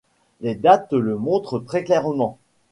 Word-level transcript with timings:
Les 0.39 0.55
dates 0.55 0.93
le 0.93 1.15
montrent 1.15 1.59
très 1.59 1.83
clairement. 1.83 2.39